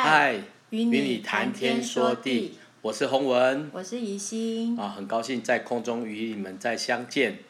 [0.00, 0.40] 嗨，
[0.70, 7.40] 与你谈天说地，我是洪文，我是宜心啊，很高兴在空中与你们再相见。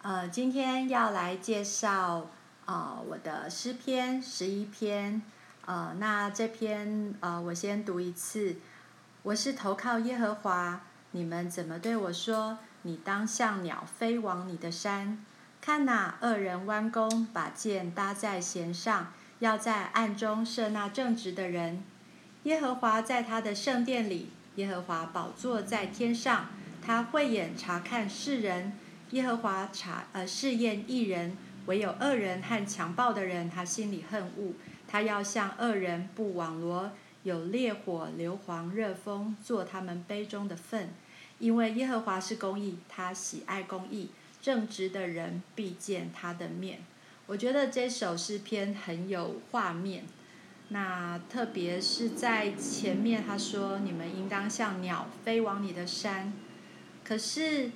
[0.00, 2.30] 呃，今天要来介绍
[2.66, 5.20] 啊、呃，我的诗篇十一篇。
[5.64, 8.54] 呃，那这篇呃，我先读一次。
[9.24, 10.80] 我是投靠耶和华，
[11.10, 12.58] 你们怎么对我说？
[12.82, 15.18] 你当像鸟飞往你的山。
[15.60, 21.82] 看哪，恶人弯弓，把箭搭在弦上，要在暗中设那正直的人。
[22.44, 26.48] 耶和华在他的圣殿里，耶和华宝座在天上，
[26.80, 28.72] 他慧眼察看世人。
[29.10, 31.36] 耶和华查呃试验一人，
[31.66, 34.52] 唯有恶人和强暴的人，他心里恨恶。
[34.88, 36.90] 他要向恶人布网罗，
[37.22, 40.90] 有烈火、硫磺、热风做他们杯中的粪。
[41.38, 44.10] 因为耶和华是公义，他喜爱公义。
[44.40, 46.78] 正直的人必见他的面。
[47.28, 50.04] 我觉得这首诗篇很有画面。
[50.68, 56.32] 那特别是在前面，他说：“你们应当像鸟飞往你的山。”
[57.04, 57.70] 可是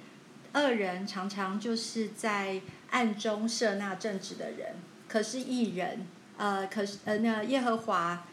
[0.54, 4.76] 恶人常常就是在暗中射那正直的人。
[5.08, 8.24] 可是义人，呃，可是呃，那耶和华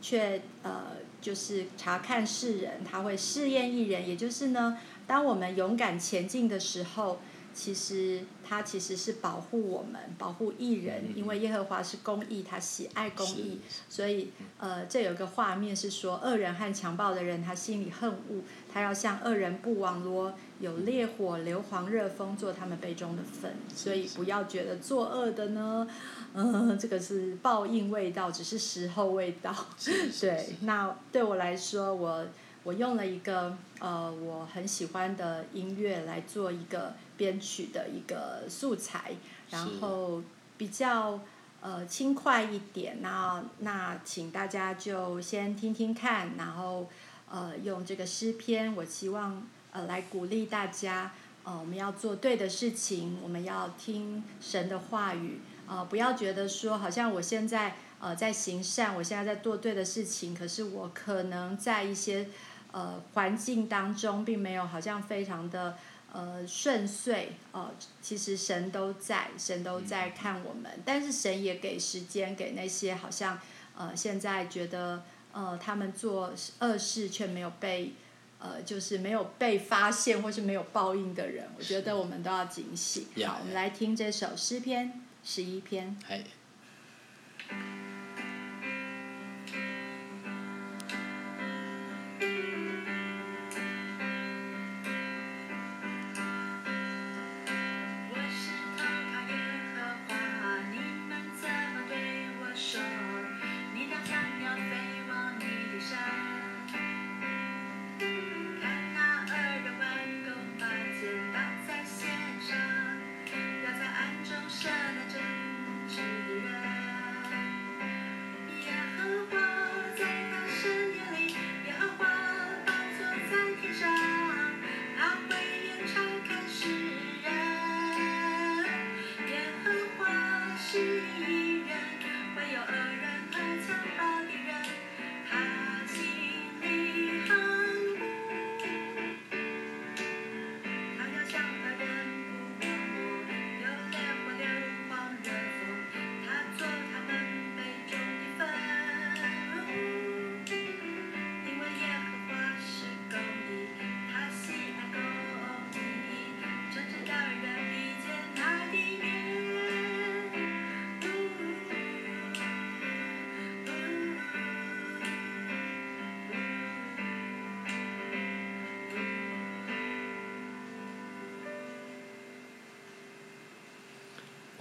[0.00, 4.08] 却呃，就是查看世人，他会试验义人。
[4.08, 7.20] 也就是呢，当我们勇敢前进的时候。
[7.54, 25.86] 其实它其实是保护我们，保护艺人，因为耶和华是公义，他喜爱公义，所以呃，这有个画面是说，恶人和强暴的人，他心里恨恶，他要向恶人不网罗，有烈火、硫磺、热风做他们杯中的粉，所以不要觉得作恶的呢，
[26.34, 29.54] 嗯、呃，这个是报应未到，只是时候未到，
[30.20, 32.26] 对，那对我来说，我。
[32.64, 39.12] 我用了一个呃我很喜欢的音乐来做一个编曲的一个素材，
[39.50, 40.22] 然后
[40.56, 41.20] 比较
[41.60, 43.02] 呃轻快一点。
[43.02, 46.88] 那那请大家就先听听看，然后
[47.30, 51.12] 呃用这个诗篇，我希望呃来鼓励大家，
[51.44, 62.26] 呃我们要做对的事情，我们要听神的话语，呃不要觉得说好像我现在呃在行善，我现在在做对的事情，可是我可能在一些。
[62.74, 65.78] 呃，环境当中并没有好像非常的
[66.12, 73.38] 呃顺遂，呃，其实神都在，神都在看我们，但是神也给时间给那些好像
[73.76, 77.92] 呃现在觉得呃他们做恶事却没有被
[78.40, 83.06] 呃就是没有被发现或是没有报应的人，我觉得我们都要警醒。
[83.24, 85.96] 好，我们来听这首诗篇十一篇。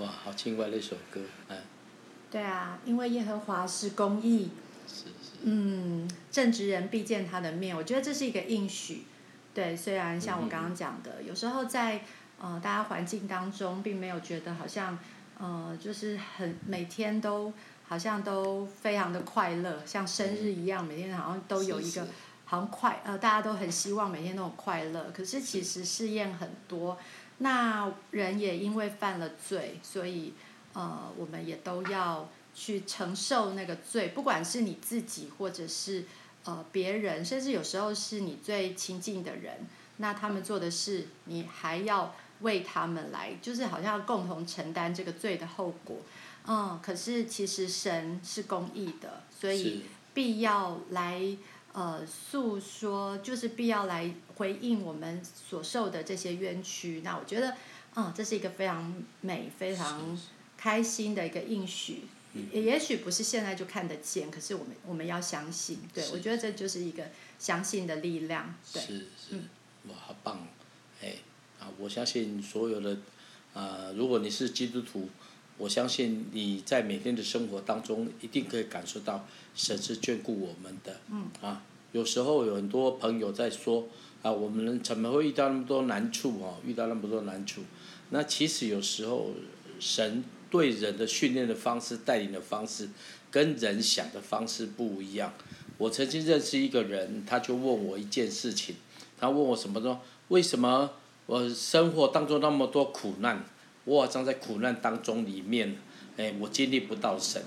[0.04, 1.56] 哇，好轻快的一首歌，哎。
[2.30, 4.50] 对啊，因为耶和华是公义。
[4.86, 5.38] 是是。
[5.44, 9.04] 嗯，正直人必见他的面，我觉得这是一个应许。
[9.54, 12.02] 对，虽然像我刚刚讲的，嗯、有时候在
[12.42, 15.00] 呃大家环境当中，并没有觉得好像
[15.40, 17.54] 呃就是很每天都
[17.88, 22.06] 好像都非常的快乐，像生日一样，每天好像都有一个
[22.44, 26.98] 好像快呃大家都很希望每天都很快乐，可是其实试验很多。
[27.44, 30.34] 那人也因为犯了罪，所以
[30.72, 36.06] 呃，我们也都要去承受那个罪，不管是你自己，或者是
[36.46, 39.68] 呃别人，甚至有时候是你最亲近的人，
[39.98, 45.98] 那他们做的事，你还要为他们来，就是好像要共同承担这个罪的后果。
[46.48, 51.22] 嗯，可是其实神是公义的，所以必要来
[51.74, 57.02] 呃诉说，就是必要来回应我们所受的这些冤屈。
[57.02, 57.56] 那我觉得，
[57.96, 60.18] 嗯，这是一个非常美、非常
[60.56, 62.04] 开心的一个应许。
[62.52, 65.80] 也也许不是现在就看得见，可是我们我们要相信。
[65.94, 68.56] 对，我觉得这就是一个相信的力量。
[68.74, 69.50] 对，是是，嗯，
[69.90, 70.48] 哇，好棒，
[71.00, 71.18] 哎，
[71.60, 72.94] 啊，我相信所有的，
[73.54, 75.08] 啊、呃，如果你是基督徒，
[75.58, 81.00] 我相信你在每天的生活当中一定可以感受到神是眷顾我们的。
[81.12, 81.28] 嗯。
[81.42, 83.88] 啊，有时候有很多朋友在说，
[84.22, 86.58] 啊，我们怎么会遇到那么多难处哦？
[86.66, 87.62] 遇到那么多难处，
[88.10, 89.32] 那其实有时候
[89.80, 90.24] 神。
[90.54, 92.88] 对人的训练的方式、带领的方式，
[93.32, 95.34] 跟人想的方式不一样。
[95.80, 98.76] 我曾经认识一个人，他就问我一件事情，
[99.18, 100.92] 他问我什么说，为什么
[101.26, 103.44] 我生活当中那么多苦难，
[103.86, 105.76] 我好像在苦难当中里面，
[106.18, 107.42] 哎，我经历不到神。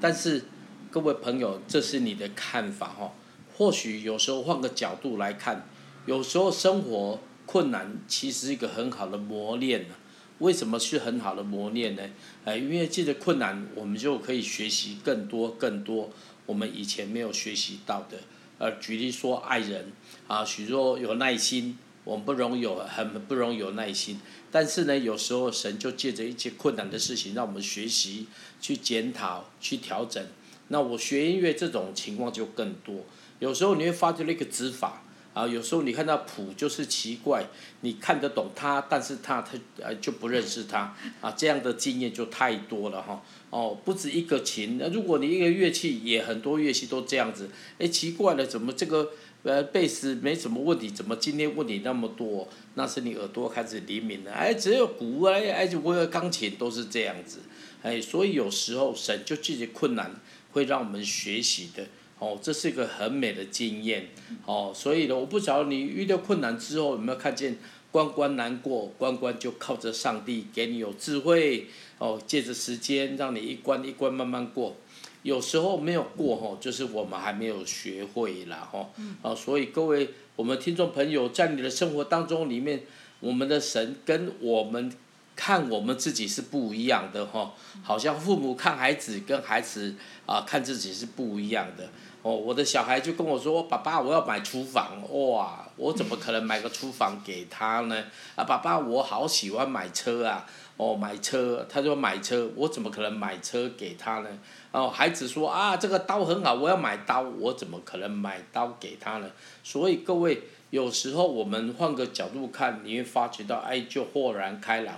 [0.00, 0.44] 但是
[0.90, 3.12] 各位朋友，这是你的看法哈。
[3.56, 5.66] 或许有时候换个角度来看，
[6.06, 9.94] 有时候生活困难其实是一个很好的磨练呢。
[10.38, 12.02] 为什么是很好的磨练呢？
[12.46, 16.08] 哎，因为这个困难，我们就可以学习更多更多
[16.46, 18.16] 我们以前没有学习到的。
[18.56, 19.92] 呃，举例说爱人
[20.26, 24.20] 啊，许多有耐心，我们不容易有很不容易有耐心。
[24.50, 28.26] 但是呢，有时候神就借着一些困难的事情，让我们学习
[28.60, 30.24] 去检讨、去调整。
[30.68, 33.04] 那我学音乐这种情况就更多。
[33.38, 35.02] 有时候你会发觉那个指法。
[35.32, 37.46] 啊，有时候你看到谱就是奇怪，
[37.82, 43.22] 你看得懂它，但是它它呃就不认识它啊，这样的经验就太多了哈。
[43.50, 47.48] 哦，不止一个琴，那如果你一个乐器也很多乐器都这样子，
[47.78, 49.12] 哎，奇怪了，怎么这个
[49.42, 52.48] 呃贝斯没什么问题，怎么今天问你那么多？
[52.74, 54.32] 那是你耳朵开始灵敏了。
[54.32, 57.40] 哎，只有鼓哎哎，我有钢琴都是这样子，
[57.82, 60.14] 哎，所以有时候神就这些困难
[60.52, 61.86] 会让我们学习的。
[62.18, 64.08] 哦，这是一个很美的经验，
[64.44, 67.56] 哦，所以呢，我不晓得你遇到困难之后有没有看见
[67.90, 74.76] 关关难过，关关就靠着上帝给你有智慧，哦，借着时间让你一关一关慢慢过，
[75.22, 78.88] 有时候没有过哈，就是我们还没有学会啦哈，
[79.22, 82.82] 啊，所以各位我们听众朋友，在你的生活当中里面，
[83.20, 84.90] 我们的神跟我们
[85.36, 89.94] 看我们自己是不一样的哈，好像父母看孩子跟孩子
[90.26, 91.88] 啊看自己是不一样的。
[92.22, 98.04] 哦，我的小孩就跟我说：“爸爸，我要买厨房。”哇，我怎么可能买个厨房给他呢？
[98.36, 100.46] 啊，爸爸，我好喜欢买车啊！
[100.80, 104.28] 哦，买车，他说买车，我怎么可能买车给他呢？
[104.72, 109.30] 哦，孩子说啊，这个刀很好，我要买刀，我怎么可能买刀给他呢？
[109.62, 114.94] 所以各位，有时候我们换个角度看，你会发觉到，哎，就豁然开朗。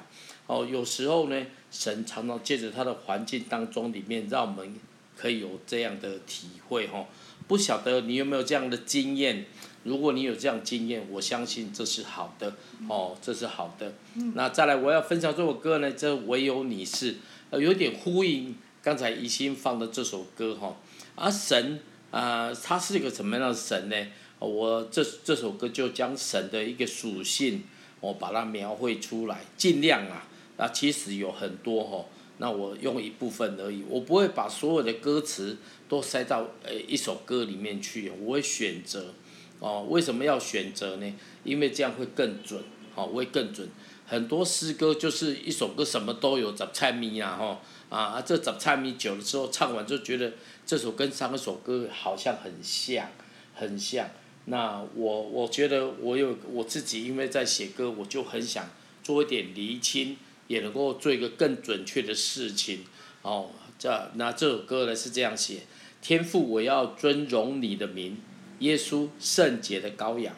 [0.46, 4.74] 哦，有时候呢，神常常借着他的环境当中里面，让我们。
[5.14, 7.06] 可以有这样的体会哈，
[7.46, 9.44] 不晓得你有没有这样的经验？
[9.84, 12.54] 如果你有这样经验，我相信这是好的
[12.88, 13.92] 哦，这是好的。
[14.34, 17.16] 那再来，我要分享这首歌呢，这唯有你是，
[17.50, 20.76] 呃，有点呼应刚才怡心放的这首歌哈。
[21.14, 21.80] 而神
[22.10, 23.96] 啊，呃，他是一个什么样的神呢？
[24.38, 27.62] 我这这首歌就将神的一个属性，
[28.00, 30.26] 我把它描绘出来，尽量啊，
[30.56, 32.04] 那其实有很多哈。
[32.38, 35.56] 那我用一部分而已，我不会把所有的歌词
[35.88, 39.14] 都塞到呃一首歌里面去，我会选择，
[39.62, 41.14] 哦，为什么要选择呢？
[41.44, 42.60] 因为这样会更准，
[42.96, 43.68] 哦，会更准。
[44.04, 50.32] 很多诗歌就是一首歌什么都有，杂菜咪啊，吼，啊，这杂菜咪久了之后唱完就觉得
[50.66, 53.08] 这首跟上一首歌好像很像，
[53.54, 54.10] 很像。
[54.46, 58.68] 那我我觉得我有我自己，因为在写歌，我就很想
[59.04, 60.16] 做一点厘清。
[60.48, 62.84] 也能够做一个更准确的事情，
[63.22, 65.60] 哦，这那这首歌呢是这样写：
[66.02, 68.18] 天父，我要尊荣你的名，
[68.62, 70.36] 耶稣圣洁的羔羊，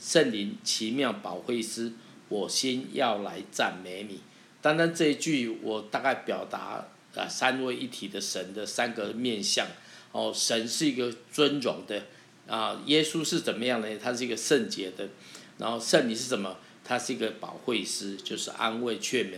[0.00, 1.92] 圣灵奇妙保惠师，
[2.30, 4.20] 我心要来赞美你。
[4.62, 9.66] 单单这一句，我大概表达啊三位一体的神的三个面相。
[10.12, 12.02] 哦，神是一个尊荣的，
[12.48, 13.98] 啊，耶稣是怎么样呢？
[14.02, 15.06] 他是一个圣洁的，
[15.58, 16.56] 然后圣灵是什么？
[16.82, 19.34] 他是一个保惠师，就是安慰劝勉。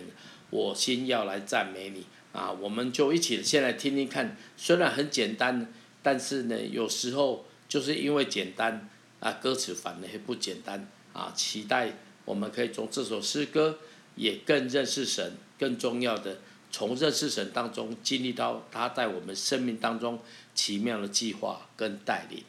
[0.51, 2.53] 我心要来赞美你啊！
[2.53, 4.37] 我们就一起先来听听看。
[4.57, 8.89] 虽然很简单，但是呢，有时候就是因为简单
[9.21, 11.33] 啊，歌词反而不简单啊。
[11.37, 11.93] 期待
[12.25, 13.79] 我们可以从这首诗歌
[14.17, 16.39] 也更认识神，更重要的
[16.71, 20.21] 从认识神当中经历到他在我们生命当中
[20.55, 22.43] 奇妙的计划跟带领。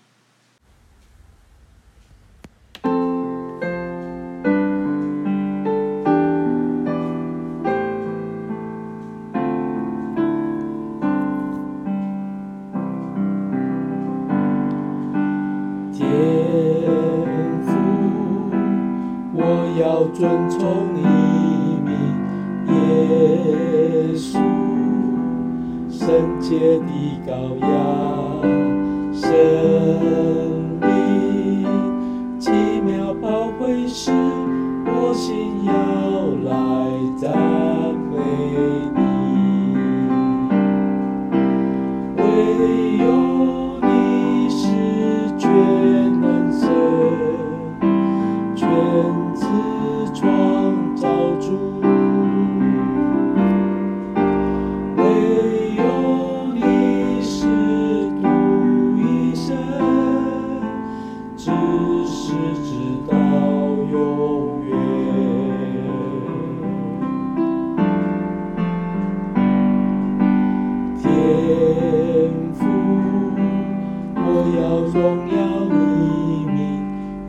[74.57, 75.35] 要荣耀
[75.69, 76.57] 你名，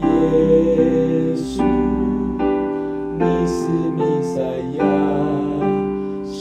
[0.01, 0.05] 耶
[1.35, 1.63] 稣，
[3.19, 3.59] 你是
[3.97, 4.41] 弥赛
[4.79, 4.81] 亚，
[6.25, 6.39] 神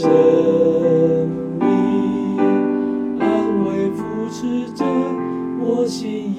[1.59, 1.61] 命
[3.19, 3.23] 安
[3.65, 4.85] 慰扶持着
[5.59, 6.38] 我心。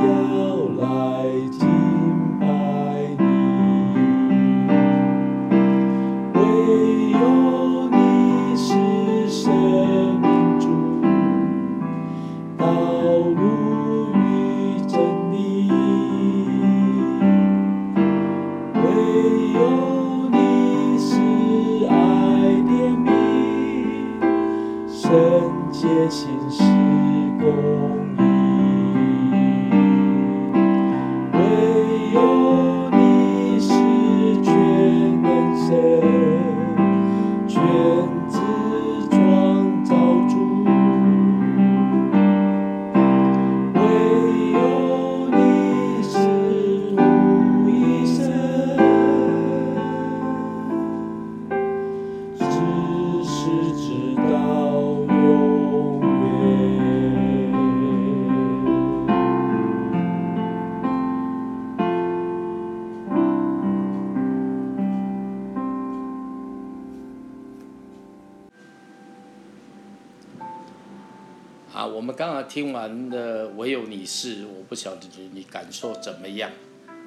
[19.00, 21.14] 唯有你是
[21.86, 21.94] 爱
[22.66, 23.08] 怜悯，
[24.88, 25.10] 圣
[25.72, 26.62] 洁心施
[27.40, 28.09] 工。
[72.42, 76.50] 听完的唯有你是，我不晓得你感受怎么样。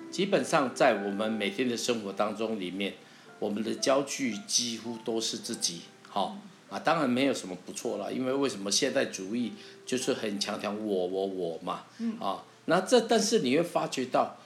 [0.10, 2.96] 基本上在我们每天的生活当中里面，
[3.38, 6.38] 我们的焦距几乎都是自己，好
[6.72, 9.54] 啊，当然没有什么不错了，因为为什么现代主义
[9.86, 11.84] 就是很强调我我我嘛，
[12.20, 14.38] 啊，那这但是你会发觉到，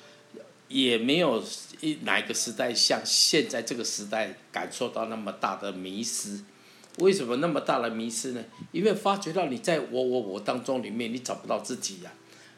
[0.68, 1.42] 也没有
[1.80, 6.42] 一哪一个时代像现在这个时代感受到那么大的迷失。
[6.98, 8.44] 为什么那么大的迷失呢？
[8.72, 12.12] 因为发觉到你在我我我当中里面，你找不到自己呀、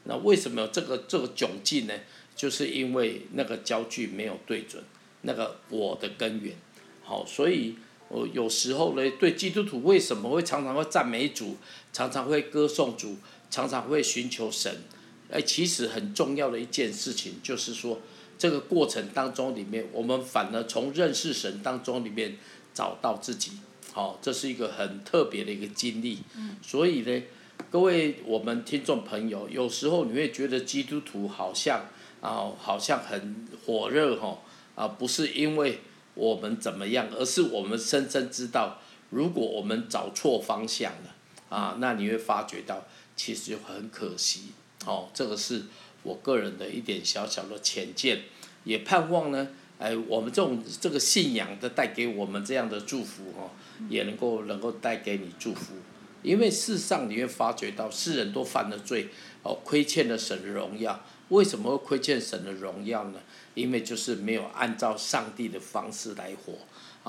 [0.06, 1.94] 那为什么这个这个窘境呢？
[2.36, 4.82] 就是因为那个焦距没有对准，
[5.24, 6.56] 那个我的根源。
[7.04, 7.76] 好，所以
[8.08, 11.58] 我有时候呢，对基督徒为什么会常常会赞美主，
[11.92, 13.18] 常常会歌颂主，
[13.50, 14.84] 常常会寻求神？
[15.30, 18.00] 哎，其实很重要的一件事情就是说，
[18.38, 22.38] 这个过程当中里面，我们反而从认识神当中里面
[22.74, 23.52] 找到自己。
[24.00, 26.20] 好，这是一个很特别的一个经历。
[26.62, 27.22] 所以呢，
[27.70, 31.82] 各位我们听众朋友，有时候你会觉得基督徒好像
[32.22, 34.40] 啊，好像很火热哈
[34.76, 35.82] 啊，不是因为
[36.14, 38.80] 我们怎么样，而是我们深深知道，
[39.10, 41.16] 如果我们找错方向了
[41.50, 42.86] 啊，那你会发觉到
[43.18, 44.54] 其实很可惜。
[44.86, 45.64] 哦，这个是
[46.04, 48.22] 我个人的一点小小的浅见，
[48.64, 53.50] 也盼望呢，哎，我们这种这个信仰的带给我们这样的祝福哈。
[53.88, 55.74] 也能够能够带给你祝福，
[56.22, 59.08] 因为事实上你会发觉到世人都犯了罪，
[59.42, 61.02] 哦，亏欠了神的荣耀。
[61.30, 63.20] 为什么会亏欠神的荣耀呢？
[63.54, 66.56] 因为就是没有按照上帝的方式来活，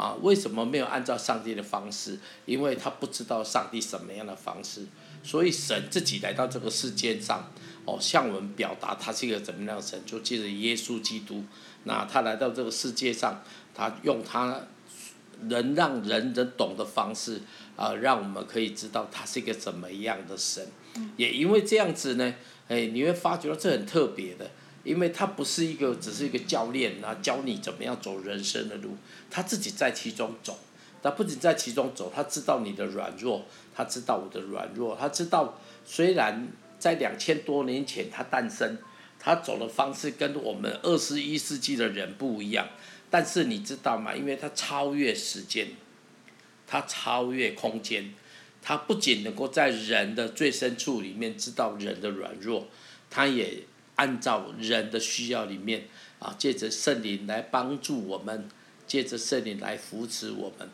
[0.01, 2.21] 啊，为什么没有按照上帝的方式？
[2.47, 4.87] 因为他不知道上帝什么样的方式，
[5.25, 7.51] 所以神自己来到这个世界上，
[7.85, 11.43] 哦，向我们表达他是一个怎么样的神，就借着耶稣基督，
[11.85, 13.43] 那他来到这个世界上，
[13.75, 14.61] 他用他。
[15.45, 17.41] 能让人人懂的方式，
[17.75, 20.63] 啊、让我们可以知道他是一个怎么样的神。
[21.17, 22.35] 也因为这样子呢，
[22.69, 24.51] 哎，你会发觉到这很特别的，
[24.85, 28.99] 因为他不是一个只是一个教练啊，教你怎么样走人生的路，
[29.31, 30.59] 他自己在其中走。
[31.03, 38.77] 他不仅在其中走，他知道你的软弱，他知道我的软弱，他知道虽然在两千多年前他诞生，
[39.21, 42.69] 他走的方式跟我们二十一世纪的人不一样。
[43.11, 44.15] 但是你知道吗？
[44.15, 45.69] 因为他超越时间，
[46.67, 48.15] 他超越空间，
[48.63, 52.69] 他不仅能够在人的最深处里面知道人的软弱，
[53.11, 53.65] 他也
[53.97, 55.89] 按照人的需要里面
[56.21, 58.49] 啊，借着圣灵来帮助我们
[58.87, 60.69] 借着圣灵来扶持我们。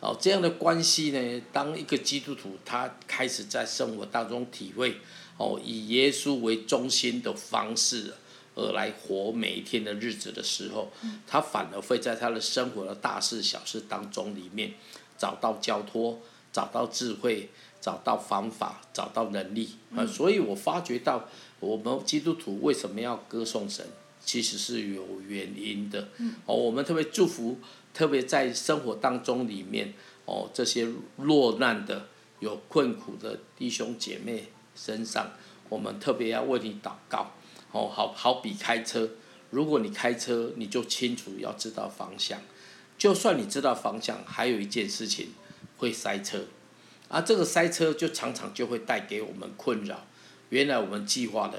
[0.00, 4.98] 哦，这样的关系呢，当一个基督徒他开始在生活当中体会
[5.38, 8.12] 哦，以耶稣为中心的方式
[8.54, 10.90] 而来活每一天的日子的时候，
[11.26, 14.74] 他反而会在他的生活的大事小事当中里面
[15.16, 16.20] 找到交托，
[16.52, 17.48] 找到智慧，
[17.80, 20.04] 找到方法，找到能力啊。
[20.04, 21.28] 所以我发觉到
[21.60, 23.86] 我们基督徒为什么要歌颂神，
[24.24, 26.08] 其实是有原因的。
[26.44, 27.58] 哦，我们特别祝福。
[27.94, 29.92] 特别在生活当中里面，
[30.24, 32.06] 哦，这些落难的、
[32.38, 34.44] 有困苦的弟兄姐妹
[34.78, 35.32] 身上，
[35.68, 37.32] 我们特别要为你祷告。
[37.72, 39.10] 哦，好好比开车，
[39.50, 42.40] 如果你开车，你就清楚要知道方向。
[42.96, 45.32] 就算你知道方向，还有一件事情
[45.76, 46.44] 会塞车，
[47.08, 50.06] 而这个塞车就常常就会带给我们困扰。
[50.48, 51.58] 原来我们计划的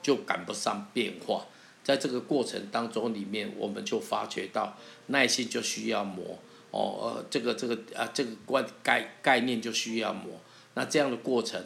[0.00, 1.46] 就赶不上变化。
[1.84, 4.76] 在这个过程当中里面，我们就发觉到
[5.08, 6.38] 耐心就需要磨
[6.70, 10.40] 哦，呃，这个这个啊，这个观概概念就需要磨。
[10.74, 11.60] 那这样的过程，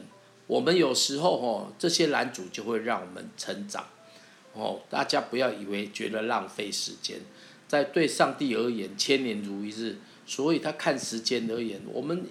[0.46, 3.86] 我们有时候哦，这些拦阻就会让我们成长
[4.52, 4.80] 哦。
[4.88, 7.18] 大家不要以为觉得浪费时间，
[7.66, 12.24] 在对上帝而言，千年如一日，所以他看时间而言，我们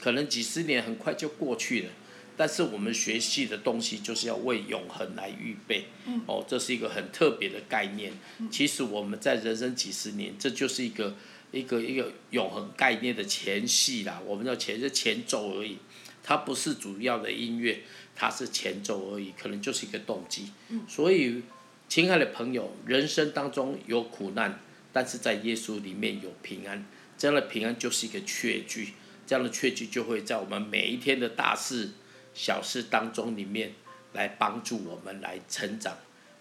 [0.00, 1.90] 可能几十年很快就过去了。
[2.38, 5.86] 但是我们学习的东西就是要为永恒来预备，
[6.26, 8.12] 哦，这是一个很特别的概念。
[8.48, 11.16] 其实我们在人生几十年，这就是一个
[11.50, 14.22] 一个一个永恒概念的前戏啦。
[14.24, 15.78] 我们叫前是前奏而已，
[16.28, 17.80] 它不是主要的音乐，
[18.14, 20.50] 它是前奏而已，可能就是一个动机。
[20.86, 21.42] 所以，
[21.88, 24.60] 亲爱的朋友，人生当中有苦难，
[24.92, 26.84] 但是在耶稣里面有平安，
[27.16, 28.92] 这样的平安就是一个确据，
[29.26, 31.92] 这样的确据就会在我们每一天的大事。
[32.34, 33.72] 小事当中里面
[34.12, 35.96] 来帮助我们来成长，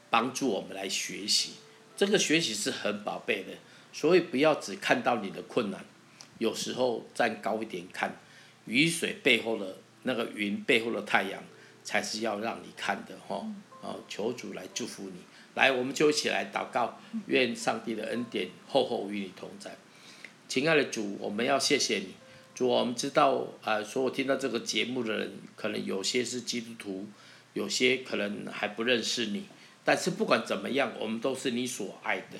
[0.09, 1.53] 帮助我们来学习，
[1.95, 3.53] 这个学习是很宝贝的，
[3.93, 5.85] 所以不要只看到你的困难，
[6.39, 8.19] 有时候站高一点看，
[8.67, 11.41] 雨水背后的那个云背后的太阳，
[11.83, 13.45] 才是要让你看的哈。
[13.81, 15.19] 哦，求主来祝福你，
[15.55, 19.77] 来，我们就一起来祷告，愿上帝的恩典厚厚与你同在。
[20.47, 22.15] 亲爱的主，我们要谢谢你。
[22.55, 27.07] 主，我们知道，啊，所有听到这个节目的人，可能有些是基督徒，
[27.53, 29.45] 有些可能还不认识你。
[29.85, 32.37] 但是不管怎么样，我们都是你所爱的。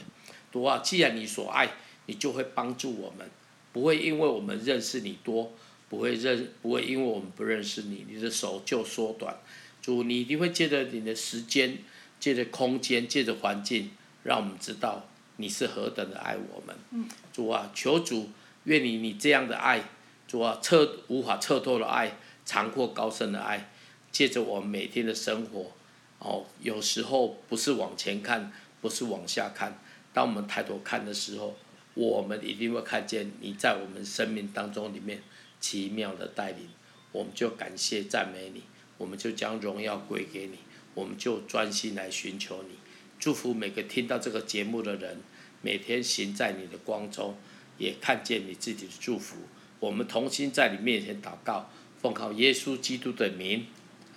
[0.52, 1.70] 主啊，既然你所爱，
[2.08, 3.30] 你就会帮助我们，
[3.72, 5.54] 不会因为我们认识你多，
[5.90, 9.38] 不会认，不会因为我们不认识你，你的手就缩短。
[9.82, 11.78] 主，你一定会借着你的时间，
[12.20, 13.92] 借着空间，借着环境，
[14.24, 17.08] 让我们知道你是何等的爱我们。
[17.32, 18.30] 主啊，求主，
[18.66, 19.84] 愿你你这样的爱。
[20.28, 23.70] 主啊，彻无法彻透的爱，长阔高深的爱，
[24.12, 25.72] 借着我们每天的生活，
[26.20, 29.80] 哦，有时候不是往前看，不是往下看，
[30.14, 31.56] 当我们抬头看的时候，
[31.94, 35.24] 我们一定会看见你在我们生命当中里面
[35.60, 36.68] 奇妙的带领，
[37.12, 38.64] 我们就感谢赞美你，
[38.98, 40.60] 我们就将荣耀归给你，
[40.94, 42.76] 我们就专心来寻求你，
[43.20, 45.22] 祝福每个听到这个节目的人，
[45.62, 47.38] 每天行在你的光中，
[47.78, 49.38] 也看见你自己的祝福。
[49.80, 51.70] 我们同心在你面前祷告，
[52.02, 53.68] 奉靠耶稣基督的名，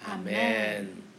[0.05, 1.10] 阿门。